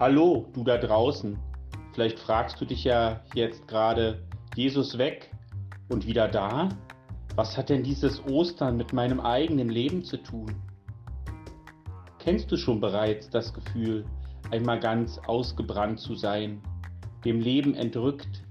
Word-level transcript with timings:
Hallo, 0.00 0.46
du 0.54 0.64
da 0.64 0.78
draußen. 0.78 1.38
Vielleicht 1.92 2.18
fragst 2.18 2.58
du 2.58 2.64
dich 2.64 2.84
ja 2.84 3.20
jetzt 3.34 3.68
gerade, 3.68 4.26
Jesus 4.56 4.96
weg 4.96 5.30
und 5.90 6.06
wieder 6.06 6.26
da? 6.26 6.70
Was 7.36 7.58
hat 7.58 7.68
denn 7.68 7.82
dieses 7.82 8.24
Ostern 8.24 8.78
mit 8.78 8.94
meinem 8.94 9.20
eigenen 9.20 9.68
Leben 9.68 10.02
zu 10.02 10.16
tun? 10.16 10.54
Kennst 12.18 12.50
du 12.50 12.56
schon 12.56 12.80
bereits 12.80 13.28
das 13.28 13.52
Gefühl, 13.52 14.06
einmal 14.50 14.80
ganz 14.80 15.20
ausgebrannt 15.26 16.00
zu 16.00 16.14
sein, 16.14 16.62
dem 17.26 17.38
Leben 17.38 17.74
entrückt, 17.74 18.42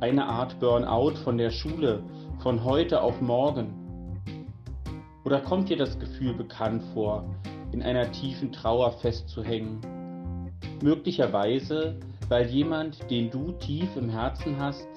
eine 0.00 0.24
Art 0.24 0.58
Burnout 0.58 1.16
von 1.16 1.36
der 1.36 1.50
Schule, 1.50 2.02
von 2.38 2.64
heute 2.64 3.02
auf 3.02 3.20
morgen? 3.20 4.16
Oder 5.26 5.42
kommt 5.42 5.68
dir 5.68 5.76
das 5.76 5.98
Gefühl 5.98 6.32
bekannt 6.32 6.82
vor, 6.94 7.28
in 7.72 7.82
einer 7.82 8.10
tiefen 8.10 8.52
Trauer 8.52 8.92
festzuhängen? 8.92 9.97
Möglicherweise, 10.82 11.98
weil 12.28 12.46
jemand, 12.46 13.10
den 13.10 13.30
du 13.30 13.52
tief 13.52 13.96
im 13.96 14.08
Herzen 14.08 14.58
hast, 14.60 14.88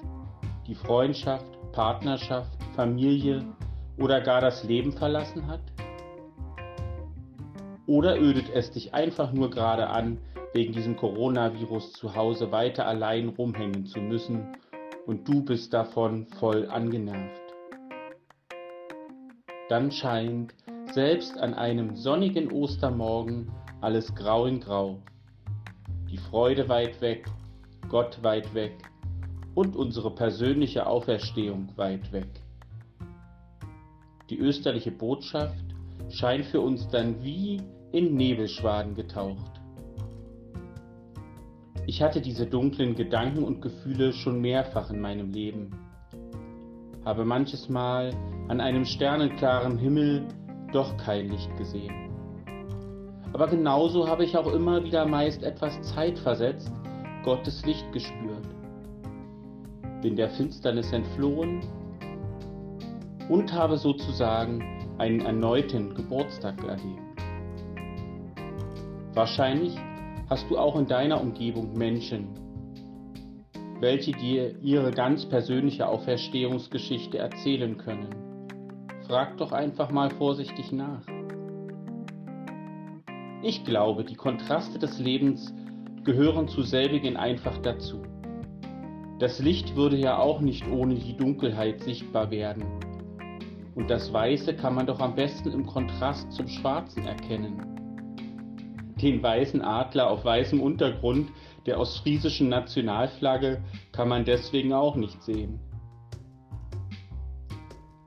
die 0.67 0.75
Freundschaft, 0.75 1.57
Partnerschaft, 1.71 2.57
Familie 2.75 3.43
oder 3.97 4.21
gar 4.21 4.41
das 4.41 4.63
Leben 4.63 4.91
verlassen 4.91 5.47
hat? 5.47 5.61
Oder 7.87 8.19
ödet 8.19 8.49
es 8.53 8.71
dich 8.71 8.93
einfach 8.93 9.33
nur 9.33 9.49
gerade 9.49 9.87
an, 9.87 10.19
wegen 10.53 10.73
diesem 10.73 10.95
Coronavirus 10.95 11.93
zu 11.93 12.15
Hause 12.15 12.51
weiter 12.51 12.85
allein 12.85 13.29
rumhängen 13.29 13.85
zu 13.85 13.99
müssen 13.99 14.55
und 15.07 15.27
du 15.27 15.43
bist 15.43 15.73
davon 15.73 16.27
voll 16.39 16.67
angenervt? 16.69 17.41
Dann 19.67 19.91
scheint 19.91 20.53
selbst 20.91 21.37
an 21.37 21.53
einem 21.53 21.95
sonnigen 21.95 22.51
Ostermorgen 22.51 23.49
alles 23.79 24.13
grau 24.13 24.45
in 24.45 24.59
grau. 24.59 24.99
Die 26.11 26.17
Freude 26.17 26.67
weit 26.67 26.99
weg, 26.99 27.25
Gott 27.87 28.21
weit 28.21 28.53
weg 28.53 28.73
und 29.55 29.77
unsere 29.77 30.13
persönliche 30.13 30.85
Auferstehung 30.85 31.69
weit 31.77 32.11
weg. 32.11 32.27
Die 34.29 34.37
österliche 34.37 34.91
Botschaft 34.91 35.63
scheint 36.09 36.43
für 36.47 36.59
uns 36.59 36.85
dann 36.89 37.23
wie 37.23 37.61
in 37.93 38.15
Nebelschwaden 38.15 38.93
getaucht. 38.93 39.61
Ich 41.87 42.01
hatte 42.01 42.19
diese 42.19 42.45
dunklen 42.45 42.95
Gedanken 42.95 43.45
und 43.45 43.61
Gefühle 43.61 44.11
schon 44.11 44.41
mehrfach 44.41 44.89
in 44.89 44.99
meinem 44.99 45.31
Leben, 45.31 45.71
habe 47.05 47.23
manches 47.23 47.69
Mal 47.69 48.13
an 48.49 48.59
einem 48.59 48.83
sternenklaren 48.83 49.77
Himmel 49.77 50.27
doch 50.73 50.97
kein 50.97 51.29
Licht 51.29 51.55
gesehen. 51.57 52.10
Aber 53.33 53.47
genauso 53.47 54.07
habe 54.07 54.25
ich 54.25 54.37
auch 54.37 54.51
immer 54.51 54.83
wieder 54.83 55.05
meist 55.05 55.43
etwas 55.43 55.81
zeitversetzt 55.93 56.71
Gottes 57.23 57.65
Licht 57.65 57.91
gespürt, 57.93 58.47
bin 60.01 60.15
der 60.15 60.29
Finsternis 60.29 60.91
entflohen 60.91 61.61
und 63.29 63.53
habe 63.53 63.77
sozusagen 63.77 64.61
einen 64.97 65.21
erneuten 65.21 65.93
Geburtstag 65.95 66.61
erlebt. 66.63 66.99
Wahrscheinlich 69.13 69.77
hast 70.29 70.49
du 70.49 70.57
auch 70.57 70.77
in 70.77 70.87
deiner 70.87 71.21
Umgebung 71.21 71.73
Menschen, 71.73 72.27
welche 73.79 74.11
dir 74.11 74.57
ihre 74.61 74.91
ganz 74.91 75.25
persönliche 75.25 75.87
Auferstehungsgeschichte 75.87 77.17
erzählen 77.17 77.77
können. 77.77 78.09
Frag 79.07 79.37
doch 79.37 79.51
einfach 79.51 79.91
mal 79.91 80.09
vorsichtig 80.11 80.71
nach. 80.71 81.01
Ich 83.43 83.65
glaube, 83.65 84.03
die 84.03 84.15
Kontraste 84.15 84.77
des 84.77 84.99
Lebens 84.99 85.51
gehören 86.03 86.47
zu 86.47 86.61
selbigen 86.61 87.17
einfach 87.17 87.57
dazu. 87.57 88.03
Das 89.17 89.39
Licht 89.39 89.75
würde 89.75 89.97
ja 89.97 90.19
auch 90.19 90.41
nicht 90.41 90.67
ohne 90.69 90.93
die 90.93 91.17
Dunkelheit 91.17 91.81
sichtbar 91.81 92.29
werden. 92.29 92.63
Und 93.73 93.89
das 93.89 94.13
Weiße 94.13 94.55
kann 94.55 94.75
man 94.75 94.85
doch 94.85 94.99
am 94.99 95.15
besten 95.15 95.51
im 95.51 95.65
Kontrast 95.65 96.31
zum 96.31 96.47
Schwarzen 96.47 97.07
erkennen. 97.07 98.93
Den 99.01 99.23
weißen 99.23 99.63
Adler 99.63 100.11
auf 100.11 100.23
weißem 100.23 100.61
Untergrund 100.61 101.29
der 101.65 101.79
ostfriesischen 101.79 102.47
Nationalflagge 102.49 103.63
kann 103.91 104.07
man 104.07 104.23
deswegen 104.23 104.71
auch 104.71 104.95
nicht 104.95 105.19
sehen. 105.23 105.59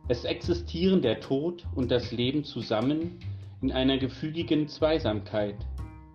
Es 0.06 0.25
existieren 0.25 1.03
der 1.03 1.19
Tod 1.19 1.66
und 1.75 1.91
das 1.91 2.12
Leben 2.12 2.44
zusammen 2.44 3.19
in 3.64 3.72
einer 3.72 3.97
gefügigen 3.97 4.69
Zweisamkeit. 4.69 5.56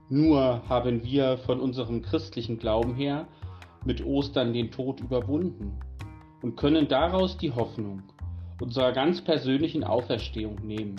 Nur 0.07 0.61
haben 0.69 1.03
wir 1.03 1.39
von 1.39 1.59
unserem 1.59 2.03
christlichen 2.03 2.59
Glauben 2.59 2.93
her 2.93 3.27
mit 3.83 4.05
Ostern 4.05 4.53
den 4.53 4.69
Tod 4.69 4.99
überwunden 4.99 5.79
und 6.43 6.57
können 6.57 6.87
daraus 6.87 7.39
die 7.39 7.51
Hoffnung 7.51 8.03
unserer 8.61 8.91
ganz 8.91 9.23
persönlichen 9.23 9.83
Auferstehung 9.83 10.57
nehmen. 10.63 10.97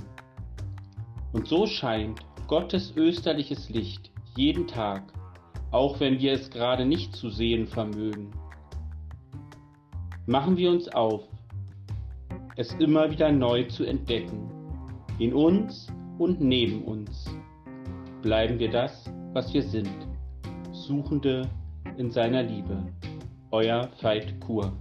Und 1.33 1.47
so 1.47 1.69
scheint 1.69 2.19
Gottes 2.49 2.97
österliches 2.97 3.69
Licht 3.71 4.11
jeden 4.37 4.67
Tag, 4.67 5.05
auch 5.71 6.01
wenn 6.01 6.19
wir 6.19 6.33
es 6.33 6.51
gerade 6.51 6.85
nicht 6.85 7.15
zu 7.15 7.31
sehen 7.31 7.69
vermögen. 7.69 8.33
Machen 10.27 10.57
wir 10.57 10.73
uns 10.73 10.89
auf, 10.89 11.23
es 12.57 12.73
immer 12.81 13.09
wieder 13.13 13.31
neu 13.31 13.63
zu 13.69 13.85
entdecken, 13.85 14.51
in 15.21 15.33
uns 15.33 15.87
und 16.21 16.39
neben 16.39 16.85
uns. 16.85 17.29
Bleiben 18.21 18.59
wir 18.59 18.71
das, 18.71 19.11
was 19.33 19.53
wir 19.55 19.63
sind, 19.63 19.91
Suchende 20.71 21.49
in 21.97 22.11
seiner 22.11 22.43
Liebe. 22.43 22.87
Euer 23.51 23.89
Veit 24.03 24.39
Kur. 24.41 24.73